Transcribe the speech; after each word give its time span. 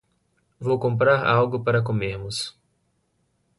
Vou 0.59 0.79
comprar 0.79 1.23
algo 1.23 1.63
para 1.63 1.83
comermos. 1.83 2.57